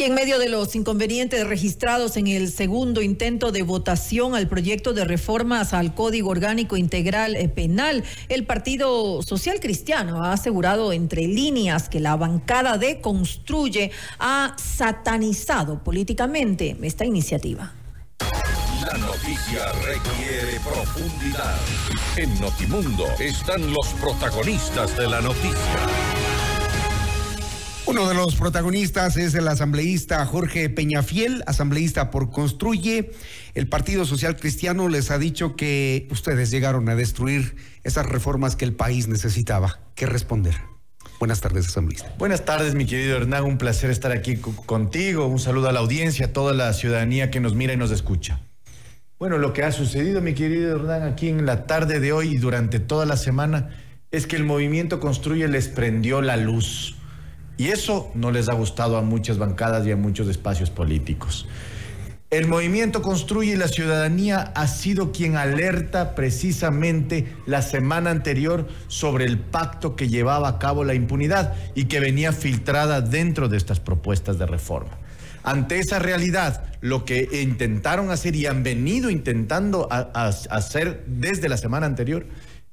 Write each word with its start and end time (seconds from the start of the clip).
Y 0.00 0.04
en 0.04 0.14
medio 0.14 0.38
de 0.38 0.48
los 0.48 0.74
inconvenientes 0.76 1.46
registrados 1.46 2.16
en 2.16 2.26
el 2.26 2.50
segundo 2.50 3.02
intento 3.02 3.52
de 3.52 3.62
votación 3.62 4.34
al 4.34 4.48
proyecto 4.48 4.94
de 4.94 5.04
reformas 5.04 5.74
al 5.74 5.94
Código 5.94 6.30
Orgánico 6.30 6.78
Integral 6.78 7.36
eh, 7.36 7.50
Penal, 7.50 8.02
el 8.30 8.46
Partido 8.46 9.20
Social 9.20 9.60
Cristiano 9.60 10.24
ha 10.24 10.32
asegurado 10.32 10.94
entre 10.94 11.26
líneas 11.26 11.90
que 11.90 12.00
la 12.00 12.16
bancada 12.16 12.78
de 12.78 13.02
Construye 13.02 13.90
ha 14.18 14.56
satanizado 14.56 15.84
políticamente 15.84 16.78
esta 16.80 17.04
iniciativa. 17.04 17.74
La 18.80 18.96
noticia 18.96 19.70
requiere 19.84 20.60
profundidad. 20.60 21.58
En 22.16 22.40
Notimundo 22.40 23.04
están 23.18 23.70
los 23.70 23.88
protagonistas 24.00 24.96
de 24.96 25.08
la 25.08 25.20
noticia. 25.20 26.29
Uno 27.90 28.08
de 28.08 28.14
los 28.14 28.36
protagonistas 28.36 29.16
es 29.16 29.34
el 29.34 29.48
asambleísta 29.48 30.24
Jorge 30.24 30.70
Peñafiel, 30.70 31.42
asambleísta 31.48 32.12
por 32.12 32.30
Construye. 32.30 33.10
El 33.54 33.66
Partido 33.66 34.04
Social 34.04 34.36
Cristiano 34.36 34.88
les 34.88 35.10
ha 35.10 35.18
dicho 35.18 35.56
que 35.56 36.06
ustedes 36.12 36.52
llegaron 36.52 36.88
a 36.88 36.94
destruir 36.94 37.56
esas 37.82 38.06
reformas 38.06 38.54
que 38.54 38.64
el 38.64 38.74
país 38.74 39.08
necesitaba. 39.08 39.80
¿Qué 39.96 40.06
responder? 40.06 40.54
Buenas 41.18 41.40
tardes, 41.40 41.66
asambleísta. 41.66 42.14
Buenas 42.16 42.44
tardes, 42.44 42.76
mi 42.76 42.86
querido 42.86 43.16
Hernán. 43.16 43.42
Un 43.42 43.58
placer 43.58 43.90
estar 43.90 44.12
aquí 44.12 44.36
contigo. 44.36 45.26
Un 45.26 45.40
saludo 45.40 45.68
a 45.68 45.72
la 45.72 45.80
audiencia, 45.80 46.26
a 46.26 46.32
toda 46.32 46.54
la 46.54 46.72
ciudadanía 46.72 47.32
que 47.32 47.40
nos 47.40 47.56
mira 47.56 47.72
y 47.72 47.76
nos 47.76 47.90
escucha. 47.90 48.38
Bueno, 49.18 49.36
lo 49.36 49.52
que 49.52 49.64
ha 49.64 49.72
sucedido, 49.72 50.20
mi 50.20 50.34
querido 50.34 50.76
Hernán, 50.76 51.02
aquí 51.02 51.28
en 51.28 51.44
la 51.44 51.66
tarde 51.66 51.98
de 51.98 52.12
hoy 52.12 52.34
y 52.34 52.38
durante 52.38 52.78
toda 52.78 53.04
la 53.04 53.16
semana, 53.16 53.70
es 54.12 54.28
que 54.28 54.36
el 54.36 54.44
movimiento 54.44 55.00
Construye 55.00 55.48
les 55.48 55.66
prendió 55.66 56.22
la 56.22 56.36
luz 56.36 56.99
y 57.60 57.68
eso 57.68 58.10
no 58.14 58.30
les 58.30 58.48
ha 58.48 58.54
gustado 58.54 58.96
a 58.96 59.02
muchas 59.02 59.36
bancadas 59.36 59.86
y 59.86 59.90
a 59.90 59.96
muchos 59.96 60.28
espacios 60.28 60.70
políticos. 60.70 61.46
El 62.30 62.48
movimiento 62.48 63.02
Construye 63.02 63.52
y 63.52 63.56
la 63.56 63.68
ciudadanía 63.68 64.50
ha 64.54 64.66
sido 64.66 65.12
quien 65.12 65.36
alerta 65.36 66.14
precisamente 66.14 67.26
la 67.44 67.60
semana 67.60 68.12
anterior 68.12 68.66
sobre 68.88 69.26
el 69.26 69.38
pacto 69.38 69.94
que 69.94 70.08
llevaba 70.08 70.48
a 70.48 70.58
cabo 70.58 70.84
la 70.84 70.94
impunidad 70.94 71.54
y 71.74 71.84
que 71.84 72.00
venía 72.00 72.32
filtrada 72.32 73.02
dentro 73.02 73.50
de 73.50 73.58
estas 73.58 73.78
propuestas 73.78 74.38
de 74.38 74.46
reforma. 74.46 74.96
Ante 75.42 75.80
esa 75.80 75.98
realidad, 75.98 76.64
lo 76.80 77.04
que 77.04 77.28
intentaron 77.42 78.10
hacer 78.10 78.36
y 78.36 78.46
han 78.46 78.62
venido 78.62 79.10
intentando 79.10 79.86
hacer 79.90 81.04
desde 81.06 81.50
la 81.50 81.58
semana 81.58 81.84
anterior 81.84 82.24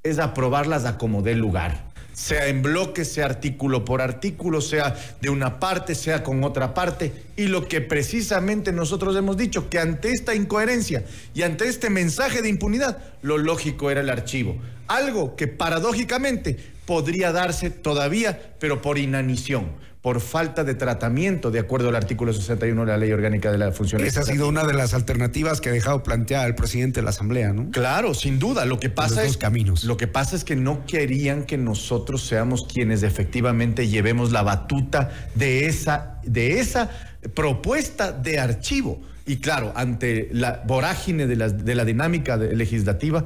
es 0.04 0.18
aprobarlas 0.18 0.86
a 0.86 0.98
como 0.98 1.24
dé 1.24 1.36
lugar 1.36 1.87
sea 2.18 2.48
en 2.48 2.64
bloque, 2.64 3.06
sea 3.06 3.28
artículo 3.28 3.86
por 3.86 4.02
artículo, 4.02 4.60
sea 4.60 4.96
de 5.22 5.30
una 5.30 5.60
parte, 5.60 5.94
sea 5.94 6.24
con 6.24 6.44
otra 6.44 6.74
parte. 6.74 7.14
Y 7.36 7.46
lo 7.46 7.68
que 7.68 7.80
precisamente 7.80 8.72
nosotros 8.72 9.16
hemos 9.16 9.38
dicho, 9.38 9.70
que 9.70 9.78
ante 9.78 10.10
esta 10.10 10.34
incoherencia 10.34 11.06
y 11.36 11.44
ante 11.44 11.68
este 11.68 11.92
mensaje 11.92 12.42
de 12.42 12.50
impunidad, 12.50 12.98
lo 13.22 13.38
lógico 13.38 13.92
era 13.92 14.02
el 14.02 14.10
archivo. 14.10 14.58
Algo 14.88 15.36
que 15.36 15.48
paradójicamente 15.48 16.58
podría 16.88 17.32
darse 17.32 17.70
todavía, 17.70 18.56
pero 18.60 18.82
por 18.82 18.98
inanición 18.98 19.68
por 20.08 20.22
falta 20.22 20.64
de 20.64 20.74
tratamiento, 20.74 21.52
de 21.52 21.60
acuerdo 21.60 21.90
al 21.90 21.98
artículo 21.98 22.32
61 22.32 22.86
de 22.86 22.88
la 22.88 22.96
Ley 22.96 23.12
Orgánica 23.12 23.52
de 23.52 23.58
la 23.58 23.74
Función 23.74 24.06
Esa 24.06 24.22
ha 24.22 24.24
sido 24.24 24.48
una 24.48 24.64
de 24.64 24.72
las 24.72 24.94
alternativas 24.94 25.60
que 25.60 25.68
ha 25.68 25.74
dejado 25.74 26.02
plantear 26.02 26.48
el 26.48 26.56
presidente 26.56 27.02
de 27.02 27.04
la 27.04 27.10
Asamblea, 27.10 27.52
¿no? 27.52 27.72
Claro, 27.72 28.14
sin 28.14 28.40
duda. 28.40 28.64
Lo 28.64 28.80
que 28.80 28.90
pasa 28.90 29.26
es 29.26 29.36
caminos. 29.36 29.84
Lo 29.84 29.98
que 29.98 30.08
pasa 30.08 30.38
es 30.38 30.46
que 30.46 30.56
no 30.56 30.86
querían 30.86 31.44
que 31.44 31.58
nosotros 31.58 32.26
seamos 32.26 32.66
quienes 32.74 33.04
efectivamente 33.04 33.90
llevemos 33.90 34.32
la 34.32 34.44
batuta 34.44 35.12
de 35.36 35.66
esa, 35.66 36.22
de 36.24 36.62
esa 36.62 36.90
propuesta 37.34 38.14
de 38.14 38.40
archivo. 38.40 39.02
Y 39.26 39.42
claro, 39.42 39.74
ante 39.76 40.30
la 40.32 40.64
vorágine 40.66 41.28
de 41.28 41.36
la, 41.36 41.50
de 41.50 41.76
la 41.76 41.84
dinámica 41.84 42.38
legislativa, 42.38 43.26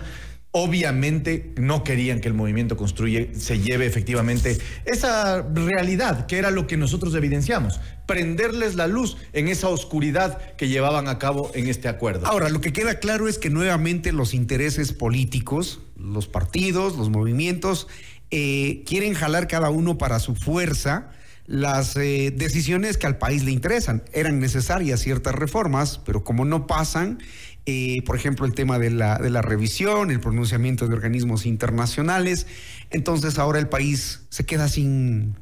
Obviamente 0.53 1.53
no 1.57 1.85
querían 1.85 2.19
que 2.19 2.27
el 2.27 2.33
movimiento 2.33 2.75
Construye 2.75 3.33
se 3.35 3.59
lleve 3.59 3.85
efectivamente 3.85 4.57
esa 4.85 5.43
realidad, 5.43 6.25
que 6.25 6.37
era 6.37 6.51
lo 6.51 6.67
que 6.67 6.75
nosotros 6.75 7.15
evidenciamos, 7.15 7.79
prenderles 8.05 8.75
la 8.75 8.87
luz 8.87 9.15
en 9.31 9.47
esa 9.47 9.69
oscuridad 9.69 10.55
que 10.55 10.67
llevaban 10.67 11.07
a 11.07 11.19
cabo 11.19 11.51
en 11.53 11.67
este 11.67 11.87
acuerdo. 11.87 12.27
Ahora, 12.27 12.49
lo 12.49 12.59
que 12.59 12.73
queda 12.73 12.99
claro 12.99 13.29
es 13.29 13.37
que 13.37 13.49
nuevamente 13.49 14.11
los 14.11 14.33
intereses 14.33 14.91
políticos, 14.91 15.79
los 15.95 16.27
partidos, 16.27 16.97
los 16.97 17.09
movimientos, 17.09 17.87
eh, 18.29 18.83
quieren 18.85 19.13
jalar 19.13 19.47
cada 19.47 19.69
uno 19.69 19.97
para 19.97 20.19
su 20.19 20.35
fuerza 20.35 21.11
las 21.51 21.97
eh, 21.97 22.31
decisiones 22.33 22.97
que 22.97 23.07
al 23.07 23.17
país 23.17 23.43
le 23.43 23.51
interesan. 23.51 24.03
Eran 24.13 24.39
necesarias 24.39 25.01
ciertas 25.01 25.35
reformas, 25.35 25.99
pero 26.05 26.23
como 26.23 26.45
no 26.45 26.65
pasan, 26.65 27.19
eh, 27.65 28.01
por 28.05 28.15
ejemplo, 28.15 28.45
el 28.45 28.53
tema 28.53 28.79
de 28.79 28.89
la, 28.89 29.17
de 29.17 29.29
la 29.29 29.41
revisión, 29.41 30.11
el 30.11 30.19
pronunciamiento 30.19 30.87
de 30.87 30.95
organismos 30.95 31.45
internacionales. 31.45 32.47
Entonces 32.89 33.37
ahora 33.37 33.59
el 33.59 33.69
país 33.69 34.21
se 34.29 34.45
queda 34.45 34.67
sin, 34.67 35.35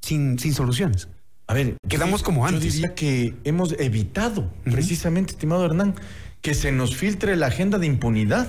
sin, 0.00 0.38
sin 0.38 0.54
soluciones. 0.54 1.08
A 1.46 1.54
ver, 1.54 1.76
quedamos 1.88 2.22
como 2.22 2.46
antes. 2.46 2.64
Yo 2.64 2.70
diría 2.70 2.94
que 2.94 3.34
hemos 3.44 3.72
evitado, 3.78 4.52
precisamente, 4.64 5.32
estimado 5.32 5.64
Hernán, 5.64 5.96
que 6.42 6.54
se 6.54 6.70
nos 6.70 6.96
filtre 6.96 7.36
la 7.36 7.46
agenda 7.46 7.78
de 7.78 7.86
impunidad. 7.86 8.48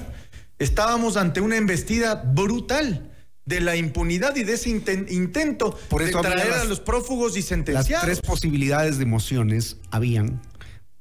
Estábamos 0.59 1.17
ante 1.17 1.41
una 1.41 1.57
embestida 1.57 2.15
brutal 2.15 3.09
de 3.45 3.59
la 3.59 3.75
impunidad 3.75 4.35
y 4.35 4.43
de 4.43 4.53
ese 4.53 4.69
intento 4.69 5.77
Por 5.89 6.03
de 6.03 6.11
traer 6.11 6.53
a 6.53 6.63
los 6.65 6.79
prófugos 6.79 7.35
y 7.37 7.41
sentenciar. 7.41 7.89
Las 7.89 8.03
tres 8.03 8.21
posibilidades 8.21 8.99
de 8.99 9.05
mociones 9.05 9.77
habían 9.89 10.39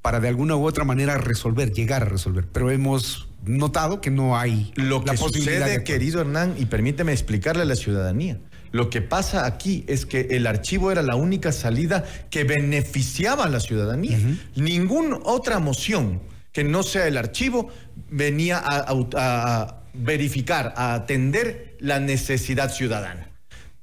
para 0.01 0.19
de 0.19 0.27
alguna 0.27 0.55
u 0.55 0.65
otra 0.65 0.83
manera 0.83 1.17
resolver, 1.17 1.71
llegar 1.71 2.03
a 2.03 2.05
resolver. 2.05 2.47
Pero 2.51 2.71
hemos 2.71 3.27
notado 3.45 4.01
que 4.01 4.11
no 4.11 4.37
hay 4.37 4.71
lo 4.75 5.03
que 5.03 5.15
sucede, 5.17 5.83
querido 5.83 6.21
Hernán, 6.21 6.55
y 6.57 6.65
permíteme 6.65 7.11
explicarle 7.11 7.63
a 7.63 7.65
la 7.65 7.75
ciudadanía. 7.75 8.39
Lo 8.71 8.89
que 8.89 9.01
pasa 9.01 9.45
aquí 9.45 9.83
es 9.87 10.05
que 10.05 10.27
el 10.31 10.47
archivo 10.47 10.91
era 10.91 11.01
la 11.01 11.15
única 11.15 11.51
salida 11.51 12.05
que 12.29 12.45
beneficiaba 12.45 13.45
a 13.45 13.49
la 13.49 13.59
ciudadanía. 13.59 14.17
Ninguna 14.55 15.17
otra 15.23 15.59
moción 15.59 16.21
que 16.53 16.63
no 16.63 16.81
sea 16.83 17.07
el 17.07 17.17
archivo 17.17 17.69
venía 18.09 18.61
a 18.63 19.83
verificar, 19.93 20.73
a 20.77 20.93
atender 20.93 21.75
la 21.79 21.99
necesidad 21.99 22.71
ciudadana 22.71 23.30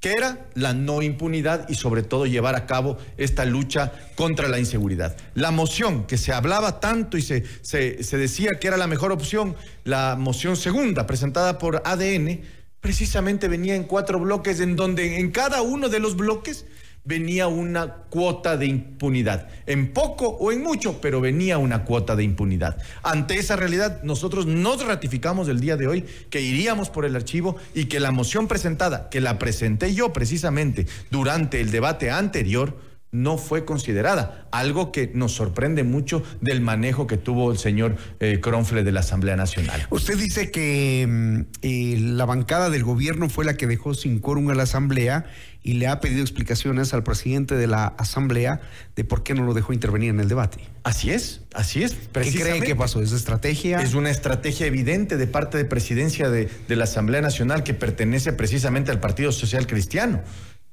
que 0.01 0.13
era 0.13 0.47
la 0.55 0.75
no 0.75 1.03
impunidad 1.03 1.69
y 1.69 1.75
sobre 1.75 2.03
todo 2.03 2.27
llevar 2.27 2.55
a 2.55 2.67
cabo 2.67 2.99
esta 3.17 3.45
lucha 3.45 3.93
contra 4.15 4.49
la 4.49 4.59
inseguridad. 4.59 5.17
La 5.35 5.51
moción 5.51 6.07
que 6.07 6.19
se 6.19 6.33
hablaba 6.33 6.81
tanto 6.81 7.17
y 7.17 7.23
se, 7.23 7.45
se, 7.63 8.17
decía 8.17 8.59
que 8.61 8.69
era 8.69 8.77
la 8.77 8.87
mejor 8.87 9.11
opción, 9.11 9.57
la 9.85 10.17
moción 10.17 10.57
segunda 10.57 11.07
presentada 11.07 11.59
por 11.59 11.83
ADN, 11.85 12.41
precisamente 12.81 13.49
venía 13.49 13.75
en 13.75 13.85
cuatro 13.85 14.21
bloques 14.21 14.61
en 14.61 14.77
donde 14.77 15.19
en 15.19 15.33
cada 15.33 15.63
uno 15.63 15.89
de 15.89 15.99
los 15.99 16.17
bloques 16.17 16.65
venía 17.09 17.49
una 17.49 17.95
cuota 18.11 18.59
de 18.59 18.67
impunidad. 18.67 19.49
En 19.65 19.95
poco 19.95 20.29
o 20.29 20.53
en 20.53 20.63
mucho, 20.63 21.01
pero 21.01 21.23
venía 21.23 21.57
una 21.57 21.87
cuota 21.87 22.15
de 22.15 22.23
impunidad. 22.23 22.77
Ante 23.03 23.39
esa 23.39 23.57
realidad, 23.57 24.03
nosotros 24.03 24.45
nos 24.45 24.85
ratificamos 24.85 25.49
el 25.49 25.59
día 25.59 25.79
de 25.79 25.87
hoy 25.89 26.05
que 26.29 26.43
iríamos 26.43 26.91
por 26.91 27.07
el 27.07 27.17
archivo 27.17 27.57
y 27.75 27.87
que 27.87 27.99
la 27.99 28.11
moción 28.11 28.47
presentada, 28.47 29.09
que 29.09 29.23
la 29.23 29.39
presenté 29.39 29.95
yo 29.95 30.13
precisamente 30.13 30.87
durante 31.11 31.63
el 31.63 31.71
debate 31.71 32.11
anterior, 32.11 32.77
no 33.11 33.39
fue 33.39 33.65
considerada, 33.65 34.47
algo 34.53 34.93
que 34.93 35.11
nos 35.15 35.33
sorprende 35.33 35.83
mucho 35.83 36.23
del 36.41 36.61
manejo 36.61 37.07
que 37.07 37.17
tuvo 37.17 37.51
el 37.51 37.59
señor 37.59 37.97
eh, 38.21 38.41
Cronfle 38.41 38.85
de 38.85 38.93
la 38.93 39.01
Asamblea 39.01 39.35
Nacional. 39.35 39.87
Usted 39.91 40.19
dice 40.19 40.51
que 40.51 41.07
mm, 41.09 41.41
eh, 41.63 41.97
la 42.01 42.27
bancada 42.27 42.69
del 42.69 42.85
gobierno 42.85 43.31
fue 43.31 43.47
la 43.47 43.55
que 43.55 43.67
dejó 43.67 43.95
sin 43.95 44.19
quórum 44.19 44.51
a 44.51 44.55
la 44.55 44.65
Asamblea 44.65 45.25
y 45.63 45.75
le 45.75 45.87
ha 45.87 46.01
pedido 46.01 46.21
explicaciones 46.21 46.93
al 46.93 47.03
presidente 47.03 47.55
de 47.55 47.67
la 47.67 47.87
Asamblea 47.87 48.61
de 48.95 49.05
por 49.05 49.23
qué 49.23 49.35
no 49.35 49.45
lo 49.45 49.55
dejó 49.55 49.73
intervenir 49.73 50.11
en 50.11 50.21
el 50.21 50.29
debate. 50.29 50.59
Así 50.85 51.11
es, 51.11 51.43
así 51.55 51.83
es. 51.83 51.95
¿Qué 52.13 52.33
creen 52.33 52.63
que 52.63 52.77
pasó? 52.77 53.01
¿Es 53.01 53.13
estrategia? 53.13 53.81
Es 53.81 53.95
una 53.95 54.11
estrategia 54.11 54.67
evidente 54.67 55.17
de 55.17 55.27
parte 55.27 55.59
de 55.59 55.65
presidencia 55.65 56.31
de, 56.31 56.49
de 56.69 56.77
la 56.77 56.85
Asamblea 56.85 57.23
Nacional 57.23 57.63
que 57.65 57.75
pertenece 57.75 58.33
precisamente 58.33 58.91
al 58.91 59.01
Partido 59.01 59.33
Social 59.33 59.67
Cristiano 59.67 60.23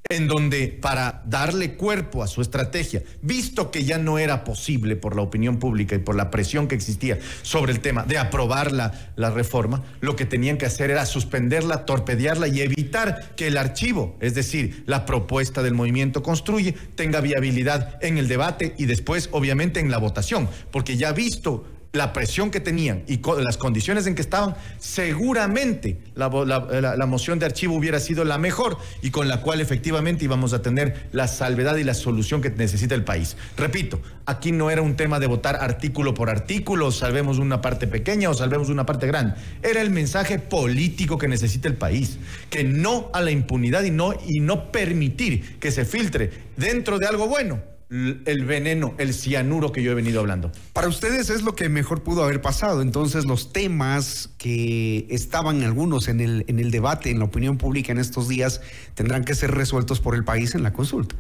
en 0.10 0.28
donde 0.28 0.68
para 0.68 1.24
darle 1.26 1.74
cuerpo 1.74 2.22
a 2.22 2.28
su 2.28 2.42
estrategia, 2.42 3.02
visto 3.22 3.72
que 3.72 3.86
ya 3.86 3.98
no 3.98 4.20
era 4.20 4.44
posible 4.44 4.96
por 4.96 5.16
la 5.16 5.24
opinión 5.24 5.58
pública 5.58 5.96
y 5.96 6.00
por 6.00 6.16
la 6.16 6.30
presión 6.30 6.68
que 6.68 6.76
existía 6.76 7.18
sobre 7.42 7.72
el 7.72 7.80
tema 7.80 8.04
de 8.04 8.20
aprobar 8.20 8.72
la, 8.72 8.92
reforma, 9.32 9.84
lo 10.02 10.16
que 10.16 10.26
tenían 10.26 10.58
que 10.58 10.68
hacer 10.68 10.92
era 10.92 11.08
suspenderla, 11.08 11.86
torpedearla 11.86 12.48
y 12.48 12.62
evitar 12.62 13.34
que 13.36 13.48
el 13.48 13.58
archivo, 13.58 14.16
es 14.20 14.36
decir, 14.36 14.84
la 14.86 15.06
propuesta 15.06 15.64
del 15.64 15.74
movimiento 15.74 16.22
construye, 16.22 16.74
tenga 16.74 17.22
viabilidad 17.22 17.98
en 18.04 18.20
el 18.20 18.28
debate 18.28 18.76
y 18.78 18.86
después, 18.86 19.30
obviamente, 19.32 19.80
en 19.80 19.90
la 19.90 19.98
votación, 19.98 20.48
porque 20.72 20.98
ya 20.98 21.12
visto 21.14 21.66
la 21.96 22.14
presión 22.14 22.52
que 22.52 22.60
tenían 22.60 23.04
y 23.08 23.20
las 23.42 23.58
condiciones 23.58 24.06
en 24.08 24.16
que 24.16 24.22
estaban, 24.22 24.56
seguramente 24.78 26.00
la, 26.16 26.30
la, 26.30 27.06
moción 27.06 27.40
de 27.40 27.46
archivo 27.46 27.76
hubiera 27.76 28.00
sido 28.00 28.24
la 28.26 28.38
mejor 28.38 28.78
y 29.02 29.12
con 29.12 29.28
la 29.28 29.42
cual 29.42 29.62
efectivamente 29.62 30.26
íbamos 30.26 30.54
a 30.54 30.62
tener 30.62 31.08
la 31.12 31.28
salvedad 31.28 31.76
y 31.78 31.84
la 31.84 31.94
solución 31.94 32.42
que 32.42 32.50
necesita 32.50 32.96
el 32.96 33.04
país. 33.04 33.38
Repito, 33.58 34.02
aquí 34.26 34.52
no 34.52 34.70
era 34.70 34.82
un 34.82 34.96
tema 34.96 35.20
de 35.20 35.28
votar 35.28 35.56
artículo 35.56 36.14
por 36.14 36.30
artículo, 36.30 36.92
salvemos 36.92 37.40
una 37.40 37.62
parte 37.62 37.88
pequeña 37.88 38.30
o 38.30 38.34
salvemos 38.34 38.70
una 38.70 38.86
parte 38.86 39.08
grande. 39.08 39.36
Era 39.64 39.82
el 39.82 39.90
mensaje 39.90 40.40
político 40.40 41.18
que 41.18 41.28
necesita 41.28 41.68
el 41.68 41.76
país, 41.76 42.18
que 42.50 42.64
no 42.64 43.10
a 43.14 43.22
la 43.22 43.32
impunidad 43.32 43.84
y 43.84 43.92
no, 43.92 44.14
y 44.28 44.40
no 44.40 44.72
permitir 44.72 45.60
que 45.60 45.72
se 45.72 45.86
filtre 45.86 46.32
dentro 46.58 47.00
de 47.00 47.08
algo 47.08 47.28
bueno 47.28 47.75
el 47.90 48.46
veneno, 48.46 48.96
el 48.98 49.14
cianuro 49.14 49.72
que 49.72 49.84
yo 49.84 49.92
he 49.92 49.96
venido 49.96 50.20
hablando. 50.20 50.52
Para 50.74 50.88
ustedes 50.88 51.30
es 51.30 51.44
lo 51.44 51.56
que 51.56 51.70
mejor 51.70 52.04
pudo 52.04 52.24
haber 52.24 52.42
pasado. 52.42 52.82
Entonces, 52.82 53.26
los 53.26 53.54
temas 53.54 54.34
que 54.38 55.08
estaban 55.10 55.64
algunos 55.64 56.08
en 56.08 56.20
el, 56.20 56.46
en 56.48 56.60
el 56.60 56.72
debate, 56.72 57.12
en 57.12 57.20
la 57.20 57.26
opinión 57.26 57.58
pública 57.58 57.92
en 57.92 58.00
estos 58.00 58.28
días, 58.28 58.62
tendrán 58.96 59.24
que 59.24 59.36
ser 59.36 59.52
resueltos 59.52 60.00
por 60.00 60.16
el 60.16 60.24
país 60.24 60.56
en 60.56 60.64
la 60.64 60.74
consulta 60.74 61.16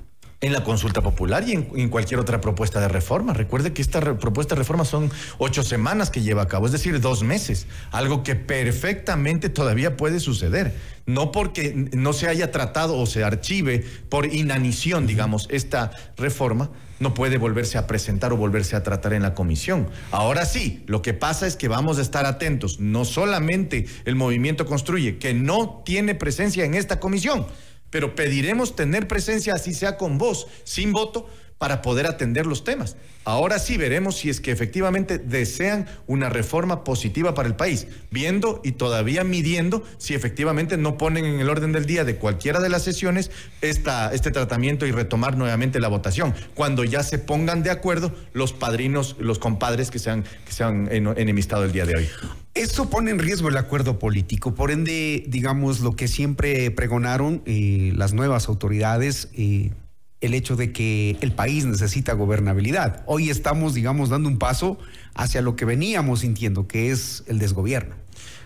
en 0.45 0.53
la 0.53 0.63
consulta 0.63 1.01
popular 1.01 1.43
y 1.47 1.53
en, 1.53 1.89
cualquier 1.89 2.19
otra 2.19 2.39
propuesta 2.39 2.79
de 2.79 2.87
reforma. 2.87 3.33
Recuerde 3.33 3.73
que 3.73 3.81
esta 3.81 3.99
propuesta 4.19 4.53
de 4.53 4.59
reforma 4.59 4.85
son 4.85 5.11
ocho 5.39 5.63
semanas 5.63 6.11
que 6.11 6.21
lleva 6.21 6.43
a 6.43 6.47
cabo, 6.47 6.67
es 6.67 6.71
decir, 6.71 7.01
dos 7.01 7.23
meses, 7.23 7.65
algo 7.91 8.21
que 8.21 8.35
perfectamente 8.35 9.49
todavía 9.49 9.97
puede 9.97 10.19
suceder. 10.19 10.75
No 11.07 11.31
porque 11.31 11.89
no 11.93 12.13
se 12.13 12.27
haya 12.27 12.51
tratado 12.51 12.95
o 12.95 13.07
se 13.07 13.23
archive 13.23 13.83
por 14.09 14.31
inanición, 14.31 15.07
digamos, 15.07 15.47
esta 15.49 15.91
reforma, 16.15 16.69
no 16.99 17.15
puede 17.15 17.37
volverse 17.37 17.79
a 17.79 17.87
presentar 17.87 18.31
o 18.31 18.37
volverse 18.37 18.75
a 18.75 18.83
tratar 18.83 19.13
en 19.13 19.23
la 19.23 19.33
comisión. 19.33 19.89
Ahora 20.11 20.45
sí, 20.45 20.83
lo 20.85 21.01
que 21.01 21.13
pasa 21.13 21.47
es 21.47 21.55
que 21.55 21.67
vamos 21.67 21.97
a 21.97 22.01
estar 22.03 22.27
atentos. 22.27 22.79
No 22.79 23.03
solamente 23.03 23.87
el 24.05 24.15
movimiento 24.15 24.67
construye, 24.67 25.17
que 25.17 25.33
no 25.33 25.81
tiene 25.83 26.13
presencia 26.13 26.65
en 26.65 26.75
esta 26.75 26.99
comisión, 26.99 27.47
pero 27.89 28.15
pediremos 28.15 28.75
tener 28.75 29.07
presencia, 29.07 29.53
así 29.53 29.73
sea 29.73 29.97
con 29.97 30.17
voz, 30.17 30.47
sin 30.63 30.91
voto, 30.91 31.27
para 31.57 31.81
poder 31.81 32.05
atender 32.05 32.45
los 32.45 32.63
temas. 32.63 32.97
Ahora 33.23 33.57
sí 33.57 33.77
veremos 33.77 34.17
si 34.17 34.29
es 34.29 34.39
que 34.39 34.51
efectivamente 34.51 35.17
desean 35.17 35.87
una 36.05 36.29
reforma 36.29 36.83
positiva 36.83 37.33
para 37.33 37.47
el 37.47 37.55
país, 37.55 37.87
viendo 38.11 38.61
y 38.63 38.73
todavía 38.73 39.23
midiendo 39.23 39.83
si 39.97 40.13
efectivamente 40.13 40.77
no 40.77 40.97
ponen 40.97 41.25
en 41.25 41.39
el 41.39 41.49
orden 41.49 41.71
del 41.71 41.85
día 41.85 42.03
de 42.03 42.17
cualquiera 42.17 42.59
de 42.59 42.69
las 42.69 42.83
sesiones 42.83 43.31
esta, 43.61 44.13
este 44.13 44.29
tratamiento 44.29 44.85
y 44.85 44.91
retomar 44.91 45.37
nuevamente 45.37 45.79
la 45.79 45.87
votación, 45.87 46.35
cuando 46.53 46.83
ya 46.83 47.01
se 47.01 47.17
pongan 47.17 47.63
de 47.63 47.71
acuerdo 47.71 48.13
los 48.33 48.53
padrinos, 48.53 49.15
los 49.19 49.39
compadres 49.39 49.89
que 49.89 49.97
se 49.97 50.11
han, 50.11 50.25
se 50.47 50.63
han 50.63 50.87
enemistado 50.91 51.63
el 51.63 51.71
día 51.71 51.85
de 51.85 51.97
hoy. 51.97 52.09
Eso 52.53 52.89
pone 52.89 53.11
en 53.11 53.19
riesgo 53.19 53.49
el 53.49 53.57
acuerdo 53.57 53.99
político. 53.99 54.55
Por 54.55 54.71
ende, 54.71 55.25
digamos, 55.27 55.81
lo 55.81 55.95
que 55.95 56.07
siempre 56.07 56.71
pregonaron 56.71 57.41
eh, 57.45 57.91
las 57.95 58.13
nuevas 58.13 58.47
autoridades, 58.47 59.29
eh, 59.33 59.71
el 60.21 60.33
hecho 60.33 60.55
de 60.55 60.71
que 60.71 61.17
el 61.21 61.33
país 61.33 61.65
necesita 61.65 62.13
gobernabilidad. 62.13 63.03
Hoy 63.05 63.29
estamos, 63.29 63.73
digamos, 63.73 64.09
dando 64.09 64.29
un 64.29 64.37
paso 64.37 64.77
hacia 65.13 65.41
lo 65.41 65.55
que 65.55 65.65
veníamos 65.65 66.21
sintiendo, 66.21 66.67
que 66.67 66.91
es 66.91 67.23
el 67.27 67.39
desgobierno. 67.39 67.95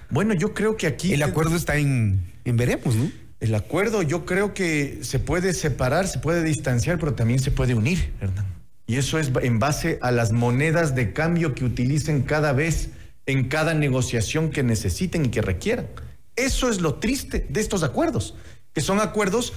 Bueno, 0.09 0.33
yo 0.33 0.53
creo 0.53 0.75
que 0.77 0.87
aquí... 0.87 1.13
El 1.13 1.23
acuerdo 1.23 1.55
está 1.55 1.77
en, 1.77 2.21
en 2.45 2.57
veremos, 2.57 2.95
¿no? 2.95 3.11
El 3.39 3.55
acuerdo 3.55 4.01
yo 4.01 4.25
creo 4.25 4.53
que 4.53 4.99
se 5.01 5.19
puede 5.19 5.53
separar, 5.53 6.07
se 6.07 6.19
puede 6.19 6.43
distanciar, 6.43 6.99
pero 6.99 7.13
también 7.13 7.39
se 7.39 7.51
puede 7.51 7.73
unir, 7.73 8.11
¿verdad? 8.19 8.45
Y 8.85 8.97
eso 8.97 9.17
es 9.19 9.31
en 9.41 9.59
base 9.59 9.97
a 10.01 10.11
las 10.11 10.31
monedas 10.31 10.95
de 10.95 11.13
cambio 11.13 11.53
que 11.55 11.63
utilicen 11.63 12.23
cada 12.23 12.51
vez 12.53 12.89
en 13.27 13.47
cada 13.47 13.75
negociación 13.75 14.49
que 14.49 14.63
necesiten 14.63 15.25
y 15.25 15.29
que 15.29 15.41
requieran. 15.41 15.87
Eso 16.35 16.69
es 16.69 16.81
lo 16.81 16.95
triste 16.95 17.45
de 17.49 17.61
estos 17.61 17.83
acuerdos, 17.83 18.35
que 18.73 18.81
son 18.81 18.99
acuerdos 18.99 19.53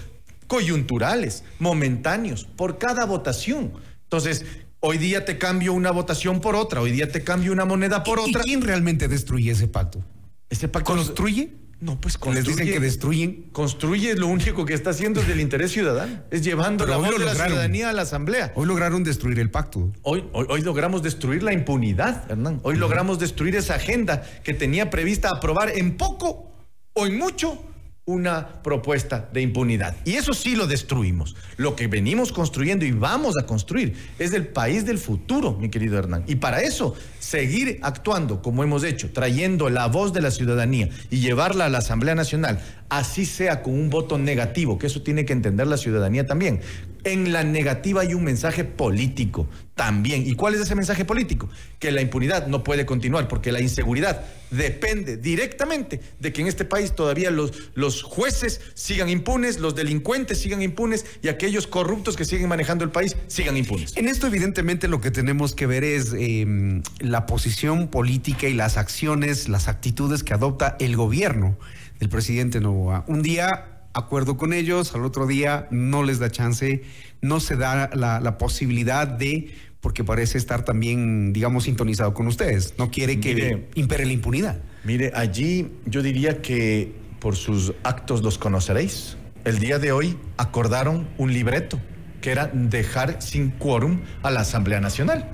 coyunturales, 0.52 1.44
momentáneos, 1.58 2.44
por 2.44 2.76
cada 2.76 3.06
votación. 3.06 3.72
Entonces, 4.02 4.44
hoy 4.80 4.98
día 4.98 5.24
te 5.24 5.38
cambio 5.38 5.72
una 5.72 5.90
votación 5.90 6.42
por 6.42 6.56
otra, 6.56 6.82
hoy 6.82 6.92
día 6.92 7.10
te 7.10 7.24
cambio 7.24 7.52
una 7.52 7.64
moneda 7.64 8.04
por 8.04 8.18
otra. 8.20 8.42
¿Y 8.42 8.44
quién 8.44 8.60
realmente 8.60 9.08
destruye 9.08 9.50
ese 9.50 9.66
pacto? 9.66 10.04
¿Ese 10.50 10.68
pacto 10.68 10.92
construye? 10.92 11.54
No, 11.80 11.98
pues 11.98 12.18
construye. 12.18 12.46
Les 12.46 12.54
dicen 12.54 12.70
que 12.70 12.80
destruyen. 12.80 13.44
Construye 13.50 14.14
lo 14.14 14.26
único 14.26 14.66
que 14.66 14.74
está 14.74 14.90
haciendo 14.90 15.22
es 15.22 15.26
del 15.26 15.40
interés 15.40 15.72
ciudadano. 15.72 16.22
Es 16.30 16.44
llevando 16.44 16.86
la 16.86 16.98
voz 16.98 17.18
de 17.18 17.24
la 17.24 17.34
ciudadanía 17.34 17.88
a 17.88 17.94
la 17.94 18.02
asamblea. 18.02 18.52
Hoy 18.54 18.66
lograron 18.66 19.04
destruir 19.04 19.38
el 19.38 19.50
pacto. 19.50 19.90
Hoy, 20.02 20.22
hoy, 20.34 20.60
logramos 20.60 21.02
destruir 21.02 21.42
la 21.42 21.54
impunidad, 21.54 22.30
Hernán. 22.30 22.60
Hoy 22.62 22.76
logramos 22.76 23.18
destruir 23.18 23.56
esa 23.56 23.76
agenda 23.76 24.22
que 24.44 24.52
tenía 24.52 24.90
prevista 24.90 25.30
aprobar 25.30 25.70
en 25.70 25.96
poco 25.96 26.52
o 26.92 27.06
en 27.06 27.16
mucho 27.16 27.71
una 28.04 28.62
propuesta 28.64 29.28
de 29.32 29.42
impunidad. 29.42 29.94
Y 30.04 30.14
eso 30.14 30.34
sí 30.34 30.56
lo 30.56 30.66
destruimos. 30.66 31.36
Lo 31.56 31.76
que 31.76 31.86
venimos 31.86 32.32
construyendo 32.32 32.84
y 32.84 32.90
vamos 32.90 33.36
a 33.38 33.46
construir 33.46 33.94
es 34.18 34.32
el 34.32 34.48
país 34.48 34.84
del 34.84 34.98
futuro, 34.98 35.52
mi 35.52 35.68
querido 35.68 35.98
Hernán. 35.98 36.24
Y 36.26 36.36
para 36.36 36.62
eso, 36.62 36.96
seguir 37.20 37.78
actuando 37.82 38.42
como 38.42 38.64
hemos 38.64 38.82
hecho, 38.82 39.12
trayendo 39.12 39.70
la 39.70 39.86
voz 39.86 40.12
de 40.12 40.20
la 40.20 40.32
ciudadanía 40.32 40.88
y 41.10 41.20
llevarla 41.20 41.66
a 41.66 41.68
la 41.68 41.78
Asamblea 41.78 42.16
Nacional, 42.16 42.60
así 42.88 43.24
sea 43.24 43.62
con 43.62 43.74
un 43.74 43.88
voto 43.88 44.18
negativo, 44.18 44.78
que 44.78 44.88
eso 44.88 45.02
tiene 45.02 45.24
que 45.24 45.32
entender 45.32 45.68
la 45.68 45.76
ciudadanía 45.76 46.26
también. 46.26 46.60
En 47.04 47.32
la 47.32 47.42
negativa 47.42 48.02
hay 48.02 48.14
un 48.14 48.24
mensaje 48.24 48.64
político 48.64 49.48
también. 49.74 50.26
¿Y 50.26 50.34
cuál 50.34 50.54
es 50.54 50.60
ese 50.60 50.74
mensaje 50.74 51.04
político? 51.04 51.48
Que 51.78 51.90
la 51.90 52.00
impunidad 52.00 52.46
no 52.46 52.62
puede 52.62 52.86
continuar 52.86 53.26
porque 53.28 53.50
la 53.52 53.60
inseguridad 53.60 54.24
depende 54.50 55.16
directamente 55.16 56.00
de 56.20 56.32
que 56.32 56.42
en 56.42 56.46
este 56.46 56.64
país 56.64 56.94
todavía 56.94 57.30
los, 57.30 57.70
los 57.74 58.02
jueces 58.02 58.60
sigan 58.74 59.08
impunes, 59.08 59.58
los 59.58 59.74
delincuentes 59.74 60.38
sigan 60.38 60.62
impunes 60.62 61.06
y 61.22 61.28
aquellos 61.28 61.66
corruptos 61.66 62.16
que 62.16 62.24
siguen 62.24 62.48
manejando 62.48 62.84
el 62.84 62.90
país 62.90 63.16
sigan 63.28 63.56
impunes. 63.56 63.96
En 63.96 64.08
esto 64.08 64.26
evidentemente 64.26 64.88
lo 64.88 65.00
que 65.00 65.10
tenemos 65.10 65.54
que 65.54 65.66
ver 65.66 65.84
es 65.84 66.12
em, 66.16 66.82
la 67.00 67.26
posición 67.26 67.88
política 67.88 68.46
y 68.46 68.54
las 68.54 68.76
acciones, 68.76 69.48
las 69.48 69.68
actitudes 69.68 70.22
que 70.22 70.34
adopta 70.34 70.76
el 70.78 70.96
gobierno 70.96 71.56
del 71.98 72.08
presidente 72.08 72.60
Novoa. 72.60 73.04
Un 73.08 73.22
día 73.22 73.71
acuerdo 73.94 74.36
con 74.36 74.52
ellos, 74.52 74.94
al 74.94 75.04
otro 75.04 75.26
día 75.26 75.66
no 75.70 76.02
les 76.02 76.18
da 76.18 76.30
chance, 76.30 76.82
no 77.20 77.40
se 77.40 77.56
da 77.56 77.90
la, 77.94 78.38
posibilidad 78.38 79.06
de, 79.06 79.54
porque 79.80 80.04
parece 80.04 80.38
estar 80.38 80.64
también, 80.64 81.32
digamos, 81.32 81.64
sintonizado 81.64 82.14
con 82.14 82.26
ustedes, 82.26 82.74
no 82.78 82.90
quiere 82.90 83.20
que 83.20 83.68
impere 83.74 84.06
la 84.06 84.12
impunidad. 84.12 84.60
Mire, 84.84 85.12
allí 85.14 85.72
yo 85.86 86.02
diría 86.02 86.42
que 86.42 86.94
por 87.20 87.36
sus 87.36 87.72
actos 87.84 88.22
los 88.22 88.38
conoceréis. 88.38 89.16
El 89.44 89.58
día 89.58 89.78
de 89.78 89.92
hoy 89.92 90.16
acordaron 90.36 91.08
un 91.18 91.32
libreto, 91.32 91.78
que 92.20 92.30
era 92.30 92.46
dejar 92.52 93.20
sin 93.22 93.50
quórum 93.50 94.00
a 94.22 94.30
la 94.30 94.40
Asamblea 94.40 94.80
Nacional. 94.80 95.28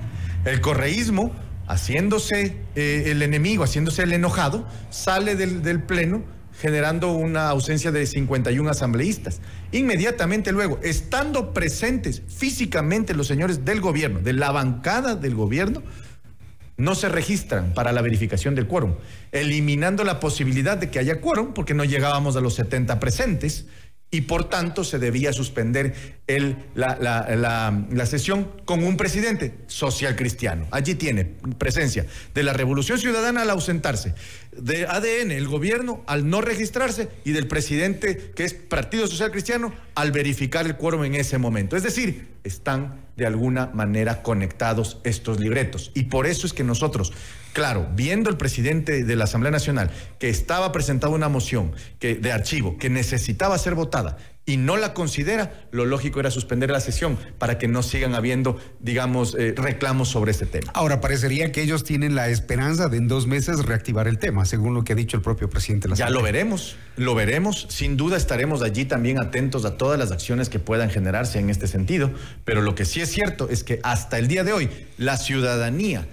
El 0.45 0.61
correísmo, 0.61 1.31
haciéndose 1.67 2.57
eh, 2.75 3.03
el 3.07 3.21
enemigo, 3.21 3.63
haciéndose 3.63 4.03
el 4.03 4.13
enojado, 4.13 4.67
sale 4.89 5.35
del, 5.35 5.61
del 5.61 5.83
Pleno 5.83 6.23
generando 6.59 7.13
una 7.13 7.49
ausencia 7.49 7.91
de 7.91 8.05
51 8.05 8.69
asambleístas. 8.69 9.39
Inmediatamente 9.71 10.51
luego, 10.51 10.79
estando 10.83 11.53
presentes 11.53 12.21
físicamente 12.27 13.13
los 13.13 13.27
señores 13.27 13.63
del 13.63 13.79
gobierno, 13.79 14.19
de 14.19 14.33
la 14.33 14.51
bancada 14.51 15.15
del 15.15 15.35
gobierno, 15.35 15.81
no 16.75 16.95
se 16.95 17.09
registran 17.09 17.73
para 17.73 17.91
la 17.91 18.01
verificación 18.01 18.55
del 18.55 18.67
quórum, 18.67 18.95
eliminando 19.31 20.03
la 20.03 20.19
posibilidad 20.19 20.77
de 20.77 20.89
que 20.89 20.99
haya 20.99 21.19
quórum, 21.19 21.53
porque 21.53 21.73
no 21.73 21.83
llegábamos 21.83 22.35
a 22.35 22.41
los 22.41 22.55
70 22.55 22.99
presentes, 22.99 23.65
y 24.11 24.21
por 24.21 24.49
tanto 24.49 24.83
se 24.83 24.97
debía 24.97 25.33
suspender 25.33 26.19
el, 26.25 26.57
la, 26.73 26.97
la, 26.99 28.05
sesión 28.05 28.49
con 28.65 28.83
un 28.83 28.97
presidente 28.97 29.53
social 29.67 30.15
cristiano. 30.15 30.67
Allí 30.71 30.95
tiene 30.95 31.25
presencia 31.57 32.07
de 32.33 32.43
la 32.43 32.53
Revolución 32.53 32.97
Ciudadana 32.97 33.43
al 33.43 33.49
ausentarse, 33.51 34.15
de 34.51 34.87
ADN, 34.87 35.31
el 35.31 35.47
gobierno 35.47 36.03
al 36.07 36.27
no 36.27 36.41
registrarse 36.41 37.09
y 37.23 37.33
del 37.33 37.47
presidente 37.47 38.31
que 38.35 38.45
es 38.45 38.53
Partido 38.55 39.05
Social 39.05 39.31
Cristiano 39.31 39.73
al 39.93 40.11
verificar 40.11 40.65
el 40.65 40.75
quórum 40.75 41.03
en 41.03 41.15
ese 41.15 41.37
momento. 41.37 41.77
Es 41.77 41.83
decir, 41.83 42.29
están 42.43 43.08
de 43.19 43.27
alguna 43.27 43.67
manera 43.67 44.23
conectados 44.23 44.99
estos 45.03 45.39
libretos. 45.39 45.91
Y 45.93 46.03
por 46.05 46.25
eso 46.25 46.47
es 46.47 46.53
que 46.53 46.63
nosotros 46.63 47.13
Claro, 47.53 47.89
viendo 47.95 48.29
el 48.29 48.37
presidente 48.37 49.03
de 49.03 49.15
la 49.15 49.23
Asamblea 49.23 49.51
Nacional 49.51 49.89
que 50.19 50.29
estaba 50.29 50.71
presentada 50.71 51.13
una 51.13 51.29
moción 51.29 51.73
que, 51.97 52.15
de 52.15 52.31
archivo 52.31 52.77
que 52.77 52.91
necesitaba 52.91 53.57
ser 53.57 53.73
votada 53.73 54.17
y 54.49 54.57
no 54.57 54.77
la 54.77 54.95
considera, 54.95 55.67
lo 55.71 55.85
lógico 55.85 56.19
era 56.19 56.31
suspender 56.31 56.71
la 56.71 56.79
sesión 56.79 57.19
para 57.37 57.59
que 57.59 57.67
no 57.67 57.83
sigan 57.83 58.15
habiendo, 58.15 58.57
digamos, 58.79 59.35
eh, 59.37 59.53
reclamos 59.55 60.09
sobre 60.09 60.31
este 60.31 60.47
tema. 60.47 60.71
Ahora, 60.73 61.01
parecería 61.01 61.51
que 61.51 61.61
ellos 61.61 61.83
tienen 61.83 62.15
la 62.15 62.29
esperanza 62.29 62.89
de 62.89 62.97
en 62.97 63.07
dos 63.07 63.27
meses 63.27 63.63
reactivar 63.65 64.07
el 64.07 64.17
tema, 64.17 64.45
según 64.45 64.73
lo 64.73 64.83
que 64.83 64.93
ha 64.93 64.95
dicho 64.95 65.17
el 65.17 65.23
propio 65.23 65.51
presidente 65.51 65.87
de 65.87 65.91
la. 65.91 65.95
Ya 65.95 66.09
lo 66.09 66.23
veremos, 66.23 66.77
lo 66.97 67.13
veremos. 67.13 67.67
Sin 67.69 67.95
duda 67.95 68.17
estaremos 68.17 68.63
allí 68.63 68.85
también 68.85 69.19
atentos 69.19 69.65
a 69.65 69.77
todas 69.77 69.99
las 69.99 70.11
acciones 70.11 70.49
que 70.49 70.57
puedan 70.57 70.89
generarse 70.89 71.37
en 71.37 71.51
este 71.51 71.67
sentido, 71.67 72.11
pero 72.43 72.61
lo 72.61 72.73
que 72.73 72.85
sí 72.85 73.01
es 73.01 73.09
cierto 73.09 73.49
es 73.49 73.63
que 73.63 73.79
hasta 73.83 74.17
el 74.17 74.27
día 74.27 74.43
de 74.43 74.51
hoy 74.51 74.69
la 74.97 75.17
ciudadanía 75.17 76.07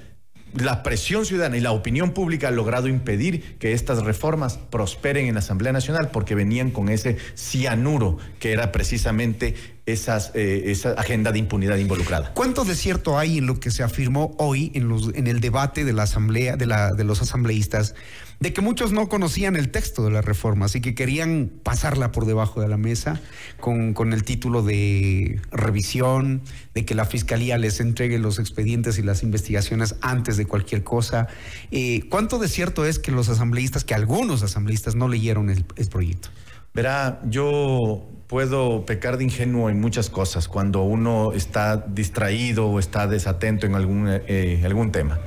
la 0.55 0.83
presión 0.83 1.27
ciudadana 1.27 1.57
y 1.57 1.61
la 1.61 1.73
opinión 1.73 2.13
pública 2.13 2.49
ha 2.49 2.51
logrado 2.51 2.89
impedir 2.89 3.59
que 3.59 3.73
estas 3.73 4.03
reformas 4.03 4.59
prosperen 4.71 5.27
en 5.27 5.35
la 5.35 5.41
Asamblea 5.41 5.73
Nacional 5.73 6.11
porque 6.11 6.35
venían 6.35 6.71
con 6.71 6.89
ese 6.89 7.17
cianuro 7.35 8.19
que 8.39 8.53
era 8.53 8.73
precisamente 8.73 9.55
eh, 9.87 10.63
esa 10.67 10.91
agenda 10.93 11.31
de 11.31 11.39
impunidad 11.39 11.77
involucrada. 11.77 12.33
¿Cuánto 12.35 12.65
de 12.65 12.75
cierto 12.75 13.19
hay 13.19 13.39
en 13.39 13.47
lo 13.47 13.61
que 13.61 13.71
se 13.71 13.83
afirmó 13.83 14.35
hoy 14.39 14.73
en, 14.75 15.27
el 15.27 15.41
debate 15.41 15.85
de 15.85 15.93
la 15.93 16.05
asamblea, 16.05 16.57
de 16.57 17.05
los 17.05 17.23
asambleístas, 17.23 17.95
de 18.41 18.53
que 18.53 18.61
muchos 18.61 18.93
no 18.93 19.09
conocían 19.09 19.57
el 19.57 19.71
texto 19.71 20.05
de 20.05 20.11
la 20.11 20.23
reforma, 20.23 20.67
así 20.67 20.81
que 20.81 20.95
querían 20.95 21.51
pasarla 21.63 22.13
por 22.13 22.27
debajo 22.27 22.61
de 22.61 22.69
la 22.69 22.77
mesa 22.77 23.21
con, 23.61 24.13
el 24.13 24.25
título 24.25 24.63
de 24.63 25.41
revisión, 25.51 26.43
de 26.75 26.85
que 26.85 26.95
la 26.95 27.05
fiscalía 27.05 27.59
les 27.59 27.81
entregue 27.81 28.19
los 28.19 28.39
expedientes 28.39 28.99
y 28.99 29.03
las 29.03 29.23
investigaciones 29.23 29.97
antes 30.03 30.37
de 30.37 30.47
cualquier 30.47 30.85
cosa? 30.85 31.29
Eh, 31.71 32.09
¿Cuánto 32.11 32.39
de 32.39 32.49
cierto 32.49 32.85
es 32.85 32.99
que 32.99 33.11
los 33.11 33.29
asambleístas, 33.29 33.85
que 33.85 33.95
algunos 33.95 34.43
asambleístas 34.43 34.95
no 34.95 35.09
leyeron 35.09 35.51
el, 35.51 35.65
el 35.77 35.89
proyecto? 35.89 36.29
Verá, 36.75 37.23
yo 37.25 38.07
puedo 38.27 38.85
pecar 38.85 39.17
de 39.17 39.25
ingenuo 39.25 39.71
en 39.71 39.81
muchas 39.81 40.11
cosas 40.11 40.49
cuando 40.49 40.83
uno 40.83 41.33
está 41.33 41.79
distraído 41.79 42.67
o 42.67 42.79
está 42.79 43.07
desatento 43.07 43.67
en 43.67 43.75
algún, 43.75 44.09
eh, 44.09 44.61
algún 44.65 44.93
tema. 44.93 45.19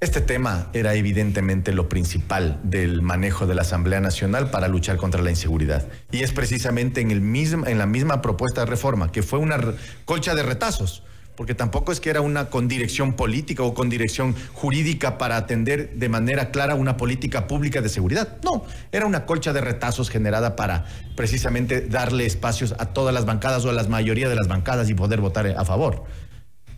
Este 0.00 0.20
tema 0.20 0.70
era 0.74 0.94
evidentemente 0.94 1.72
lo 1.72 1.88
principal 1.88 2.60
del 2.62 3.02
manejo 3.02 3.48
de 3.48 3.56
la 3.56 3.62
Asamblea 3.62 4.00
Nacional 4.00 4.48
para 4.48 4.68
luchar 4.68 4.96
contra 4.96 5.22
la 5.22 5.30
inseguridad. 5.30 5.88
Y 6.12 6.22
es 6.22 6.30
precisamente 6.30 7.00
en, 7.00 7.10
el 7.10 7.18
en 7.20 7.78
la 7.78 7.86
misma 7.86 8.22
propuesta 8.22 8.60
de 8.60 8.66
reforma, 8.66 9.10
que 9.10 9.24
fue 9.24 9.40
una 9.40 9.58
colcha 10.04 10.36
de 10.36 10.44
retazos 10.44 11.02
porque 11.34 11.54
tampoco 11.54 11.92
es 11.92 12.00
que 12.00 12.10
era 12.10 12.20
una 12.20 12.50
con 12.50 12.66
dirección 12.66 13.12
política 13.14 13.62
o 13.62 13.72
con 13.72 13.88
dirección 13.88 14.34
jurídica 14.54 15.18
para 15.18 15.36
atender 15.36 15.94
de 15.94 16.08
manera 16.08 16.50
clara 16.50 16.74
una 16.74 16.96
política 16.96 17.46
pública 17.46 17.80
de 17.80 17.88
seguridad. 17.88 18.38
No, 18.42 18.64
era 18.90 19.06
una 19.06 19.24
colcha 19.24 19.52
de 19.52 19.60
retazos 19.60 20.10
generada 20.10 20.56
para 20.56 20.86
precisamente 21.14 21.80
darle 21.80 22.26
espacios 22.26 22.74
a 22.80 22.86
todas 22.86 23.14
las 23.14 23.24
bancadas 23.24 23.64
o 23.64 23.70
a 23.70 23.72
la 23.72 23.84
mayoría 23.84 24.28
de 24.28 24.34
las 24.34 24.48
bancadas 24.48 24.90
y 24.90 24.94
poder 24.94 25.20
votar 25.20 25.46
a 25.46 25.64
favor. 25.64 26.06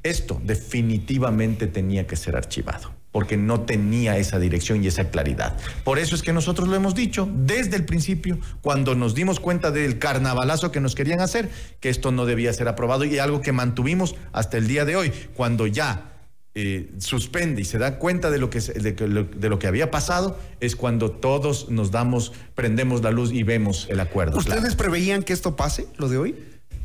Esto 0.02 0.38
definitivamente 0.44 1.66
tenía 1.66 2.06
que 2.06 2.16
ser 2.16 2.36
archivado 2.36 2.99
porque 3.12 3.36
no 3.36 3.62
tenía 3.62 4.16
esa 4.18 4.38
dirección 4.38 4.84
y 4.84 4.86
esa 4.86 5.10
claridad. 5.10 5.56
Por 5.84 5.98
eso 5.98 6.14
es 6.14 6.22
que 6.22 6.32
nosotros 6.32 6.68
lo 6.68 6.76
hemos 6.76 6.94
dicho 6.94 7.28
desde 7.32 7.76
el 7.76 7.84
principio, 7.84 8.38
cuando 8.60 8.94
nos 8.94 9.14
dimos 9.14 9.40
cuenta 9.40 9.70
del 9.70 9.98
carnavalazo 9.98 10.70
que 10.70 10.80
nos 10.80 10.94
querían 10.94 11.20
hacer, 11.20 11.50
que 11.80 11.88
esto 11.88 12.12
no 12.12 12.26
debía 12.26 12.52
ser 12.52 12.68
aprobado 12.68 13.04
y 13.04 13.18
algo 13.18 13.40
que 13.40 13.52
mantuvimos 13.52 14.14
hasta 14.32 14.58
el 14.58 14.68
día 14.68 14.84
de 14.84 14.96
hoy, 14.96 15.12
cuando 15.34 15.66
ya 15.66 16.10
eh, 16.54 16.90
suspende 16.98 17.62
y 17.62 17.64
se 17.64 17.78
da 17.78 17.98
cuenta 17.98 18.30
de 18.30 18.38
lo, 18.38 18.50
que, 18.50 18.60
de, 18.60 19.48
lo, 19.48 19.58
que 19.58 19.66
había 19.66 19.90
pasado, 19.90 20.38
es 20.60 20.74
cuando 20.74 21.10
todos 21.10 21.68
nos 21.70 21.92
damos, 21.92 22.32
prendemos 22.54 23.02
la 23.02 23.12
luz 23.12 23.32
y 23.32 23.44
vemos 23.44 23.86
el 23.88 24.00
acuerdo. 24.00 24.38
¿Ustedes 24.38 24.74
preveían 24.74 25.22
que 25.22 25.32
esto 25.32 25.54
pase, 25.54 25.86
lo 25.96 26.08
de 26.08 26.18
hoy? 26.18 26.34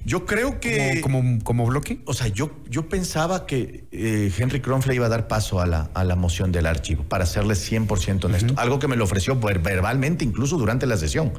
Yo 0.05 0.25
creo 0.25 0.59
que. 0.59 1.01
¿Como, 1.01 1.43
como, 1.43 1.65
bloque? 1.65 1.99
O 2.05 2.13
sea, 2.13 2.27
yo, 2.27 2.51
yo 2.69 2.87
pensaba 2.87 3.47
que 3.47 3.87
eh, 3.91 4.31
Henry 4.37 4.61
Kronfle 4.61 4.93
iba 4.93 5.07
a 5.07 5.09
dar 5.09 5.27
paso 5.27 5.59
a 5.59 5.65
la, 5.65 5.89
a 5.95 6.03
la 6.03 6.15
moción 6.15 6.51
del 6.51 6.67
archivo, 6.67 7.03
para 7.03 7.25
serle 7.25 7.55
100% 7.55 8.25
honesto. 8.25 8.53
Algo 8.57 8.77
que 8.77 8.87
me 8.87 8.95
lo 8.95 9.03
ofreció 9.03 9.39
verbalmente, 9.39 10.23
incluso 10.23 10.57
durante 10.57 10.85
la 10.85 10.97
sesión, 10.97 11.33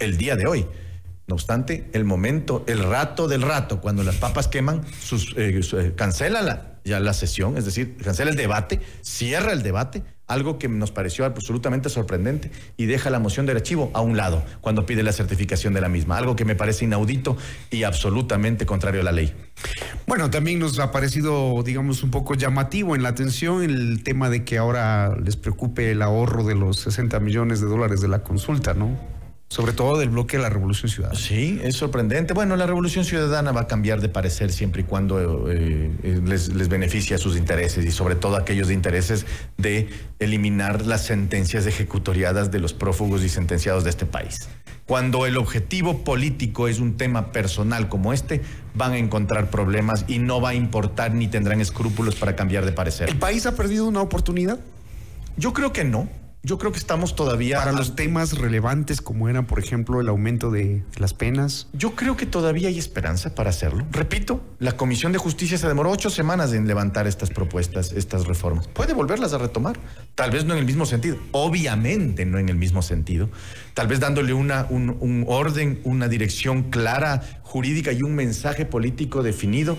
el 0.00 0.16
día 0.16 0.34
de 0.34 0.46
hoy. 0.46 0.66
No 1.28 1.34
obstante, 1.34 1.88
el 1.92 2.04
momento, 2.04 2.64
el 2.66 2.82
rato 2.82 3.28
del 3.28 3.42
rato, 3.42 3.80
cuando 3.80 4.02
las 4.02 4.16
papas 4.16 4.48
queman, 4.48 4.82
sus, 5.00 5.32
eh, 5.36 5.60
eh, 5.60 5.92
cancela 5.94 6.42
la, 6.42 6.69
ya 6.84 7.00
la 7.00 7.12
sesión, 7.12 7.56
es 7.56 7.64
decir, 7.64 7.96
cancela 7.96 8.30
el 8.30 8.36
debate, 8.36 8.80
cierra 9.02 9.52
el 9.52 9.62
debate 9.62 10.02
algo 10.30 10.60
que 10.60 10.68
nos 10.68 10.92
pareció 10.92 11.24
absolutamente 11.24 11.88
sorprendente 11.88 12.52
y 12.76 12.86
deja 12.86 13.10
la 13.10 13.18
moción 13.18 13.46
del 13.46 13.56
archivo 13.56 13.90
a 13.94 14.00
un 14.00 14.16
lado 14.16 14.44
cuando 14.60 14.86
pide 14.86 15.02
la 15.02 15.12
certificación 15.12 15.74
de 15.74 15.80
la 15.80 15.88
misma, 15.88 16.16
algo 16.18 16.36
que 16.36 16.44
me 16.44 16.54
parece 16.54 16.84
inaudito 16.84 17.36
y 17.68 17.82
absolutamente 17.82 18.64
contrario 18.64 19.00
a 19.00 19.04
la 19.04 19.10
ley. 19.10 19.34
Bueno, 20.06 20.30
también 20.30 20.60
nos 20.60 20.78
ha 20.78 20.92
parecido, 20.92 21.60
digamos, 21.64 22.04
un 22.04 22.12
poco 22.12 22.34
llamativo 22.34 22.94
en 22.94 23.02
la 23.02 23.08
atención 23.08 23.64
el 23.64 24.04
tema 24.04 24.30
de 24.30 24.44
que 24.44 24.56
ahora 24.56 25.16
les 25.16 25.36
preocupe 25.36 25.90
el 25.90 26.00
ahorro 26.00 26.44
de 26.44 26.54
los 26.54 26.78
60 26.78 27.18
millones 27.18 27.60
de 27.60 27.66
dólares 27.66 28.00
de 28.00 28.06
la 28.06 28.22
consulta, 28.22 28.72
¿no? 28.72 28.96
Sobre 29.50 29.72
todo 29.72 29.98
del 29.98 30.10
bloque 30.10 30.36
de 30.36 30.44
la 30.44 30.48
Revolución 30.48 30.88
Ciudadana. 30.88 31.18
Sí, 31.18 31.60
es 31.64 31.74
sorprendente. 31.74 32.34
Bueno, 32.34 32.54
la 32.54 32.66
Revolución 32.66 33.04
Ciudadana 33.04 33.50
va 33.50 33.62
a 33.62 33.66
cambiar 33.66 34.00
de 34.00 34.08
parecer 34.08 34.52
siempre 34.52 34.82
y 34.82 34.84
cuando 34.84 35.50
eh, 35.50 35.90
eh, 36.04 36.20
les, 36.24 36.54
les 36.54 36.68
beneficie 36.68 37.16
a 37.16 37.18
sus 37.18 37.36
intereses 37.36 37.84
y 37.84 37.90
sobre 37.90 38.14
todo 38.14 38.36
aquellos 38.36 38.68
de 38.68 38.74
intereses 38.74 39.26
de 39.58 39.88
eliminar 40.20 40.86
las 40.86 41.04
sentencias 41.04 41.66
ejecutoriadas 41.66 42.52
de 42.52 42.60
los 42.60 42.74
prófugos 42.74 43.24
y 43.24 43.28
sentenciados 43.28 43.82
de 43.82 43.90
este 43.90 44.06
país. 44.06 44.48
Cuando 44.86 45.26
el 45.26 45.36
objetivo 45.36 46.04
político 46.04 46.68
es 46.68 46.78
un 46.78 46.96
tema 46.96 47.32
personal 47.32 47.88
como 47.88 48.12
este, 48.12 48.42
van 48.74 48.92
a 48.92 48.98
encontrar 48.98 49.50
problemas 49.50 50.04
y 50.06 50.20
no 50.20 50.40
va 50.40 50.50
a 50.50 50.54
importar 50.54 51.12
ni 51.12 51.26
tendrán 51.26 51.60
escrúpulos 51.60 52.14
para 52.14 52.36
cambiar 52.36 52.64
de 52.64 52.72
parecer. 52.72 53.08
¿El 53.08 53.18
país 53.18 53.46
ha 53.46 53.56
perdido 53.56 53.88
una 53.88 54.00
oportunidad? 54.00 54.60
Yo 55.36 55.52
creo 55.52 55.72
que 55.72 55.82
no. 55.82 56.08
Yo 56.42 56.56
creo 56.56 56.72
que 56.72 56.78
estamos 56.78 57.16
todavía... 57.16 57.58
Para 57.58 57.72
los 57.72 57.94
temas 57.94 58.38
relevantes 58.38 59.02
como 59.02 59.28
eran, 59.28 59.46
por 59.46 59.58
ejemplo, 59.58 60.00
el 60.00 60.08
aumento 60.08 60.50
de 60.50 60.82
las 60.96 61.12
penas. 61.12 61.68
Yo 61.74 61.94
creo 61.94 62.16
que 62.16 62.24
todavía 62.24 62.68
hay 62.68 62.78
esperanza 62.78 63.34
para 63.34 63.50
hacerlo. 63.50 63.86
Repito, 63.90 64.42
la 64.58 64.72
Comisión 64.72 65.12
de 65.12 65.18
Justicia 65.18 65.58
se 65.58 65.68
demoró 65.68 65.90
ocho 65.90 66.08
semanas 66.08 66.54
en 66.54 66.66
levantar 66.66 67.06
estas 67.06 67.28
propuestas, 67.28 67.92
estas 67.92 68.26
reformas. 68.26 68.68
Puede 68.68 68.94
volverlas 68.94 69.34
a 69.34 69.38
retomar. 69.38 69.78
Tal 70.14 70.30
vez 70.30 70.46
no 70.46 70.54
en 70.54 70.60
el 70.60 70.66
mismo 70.66 70.86
sentido. 70.86 71.18
Obviamente 71.32 72.24
no 72.24 72.38
en 72.38 72.48
el 72.48 72.56
mismo 72.56 72.80
sentido. 72.80 73.28
Tal 73.74 73.86
vez 73.86 74.00
dándole 74.00 74.32
una, 74.32 74.66
un, 74.70 74.96
un 75.00 75.26
orden, 75.28 75.82
una 75.84 76.08
dirección 76.08 76.70
clara, 76.70 77.20
jurídica 77.42 77.92
y 77.92 78.02
un 78.02 78.14
mensaje 78.14 78.64
político 78.64 79.22
definido 79.22 79.76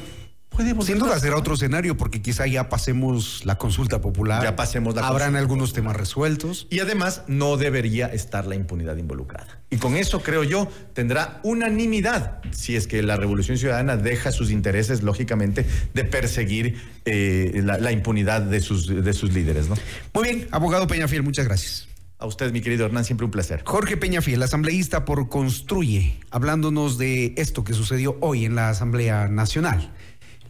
sin 0.81 0.99
duda 0.99 1.19
será 1.19 1.37
otro 1.37 1.55
escenario 1.55 1.97
porque 1.97 2.21
quizá 2.21 2.45
ya 2.45 2.69
pasemos 2.69 3.45
la 3.45 3.57
consulta 3.57 4.01
popular. 4.01 4.43
Ya 4.43 4.55
pasemos 4.55 4.95
la 4.95 5.07
Habrán 5.07 5.35
algunos 5.35 5.73
temas 5.73 5.95
resueltos. 5.95 6.67
Y 6.69 6.79
además 6.79 7.23
no 7.27 7.57
debería 7.57 8.07
estar 8.07 8.45
la 8.45 8.55
impunidad 8.55 8.97
involucrada. 8.97 9.61
Y 9.69 9.77
con 9.77 9.95
eso 9.95 10.21
creo 10.21 10.43
yo 10.43 10.67
tendrá 10.93 11.39
unanimidad 11.43 12.41
si 12.51 12.75
es 12.75 12.87
que 12.87 13.01
la 13.01 13.15
Revolución 13.15 13.57
Ciudadana 13.57 13.97
deja 13.97 14.31
sus 14.31 14.51
intereses, 14.51 15.03
lógicamente, 15.03 15.65
de 15.93 16.03
perseguir 16.03 16.81
eh, 17.05 17.61
la, 17.63 17.91
impunidad 17.91 18.41
de 18.41 18.59
sus, 18.59 18.87
de 18.87 19.13
sus 19.13 19.33
líderes. 19.33 19.69
¿no? 19.69 19.75
Muy 20.13 20.23
bien, 20.23 20.47
abogado 20.51 20.87
Peñafiel, 20.87 21.23
muchas 21.23 21.45
gracias. 21.45 21.87
A 22.19 22.27
usted, 22.27 22.51
mi 22.51 22.61
querido 22.61 22.85
Hernán, 22.85 23.03
siempre 23.03 23.25
un 23.25 23.31
placer. 23.31 23.63
Jorge 23.65 23.97
Peñafiel, 23.97 24.43
asambleísta 24.43 25.05
por 25.05 25.27
Construye, 25.27 26.19
hablándonos 26.29 26.99
de 26.99 27.33
esto 27.37 27.63
que 27.63 27.73
sucedió 27.73 28.17
hoy 28.19 28.45
en 28.45 28.53
la 28.53 28.69
Asamblea 28.69 29.27
Nacional 29.27 29.91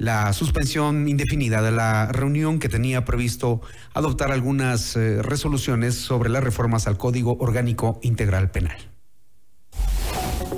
la 0.01 0.33
suspensión 0.33 1.07
indefinida 1.07 1.61
de 1.61 1.71
la 1.71 2.07
reunión 2.07 2.57
que 2.57 2.69
tenía 2.69 3.05
previsto 3.05 3.61
adoptar 3.93 4.31
algunas 4.31 4.95
eh, 4.95 5.21
resoluciones 5.21 5.93
sobre 5.93 6.31
las 6.31 6.43
reformas 6.43 6.87
al 6.87 6.97
Código 6.97 7.37
Orgánico 7.39 7.99
Integral 8.01 8.49
Penal. 8.49 8.90